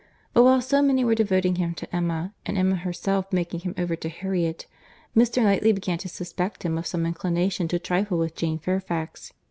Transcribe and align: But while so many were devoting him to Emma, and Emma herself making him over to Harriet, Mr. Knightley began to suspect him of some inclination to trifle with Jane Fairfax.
But 0.33 0.41
while 0.45 0.61
so 0.63 0.81
many 0.81 1.05
were 1.05 1.13
devoting 1.13 1.57
him 1.57 1.75
to 1.75 1.95
Emma, 1.95 2.33
and 2.43 2.57
Emma 2.57 2.75
herself 2.77 3.31
making 3.31 3.59
him 3.59 3.75
over 3.77 3.95
to 3.97 4.09
Harriet, 4.09 4.65
Mr. 5.15 5.43
Knightley 5.43 5.73
began 5.73 5.99
to 5.99 6.09
suspect 6.09 6.63
him 6.65 6.75
of 6.79 6.87
some 6.87 7.05
inclination 7.05 7.67
to 7.67 7.77
trifle 7.77 8.17
with 8.17 8.35
Jane 8.35 8.57
Fairfax. 8.57 9.31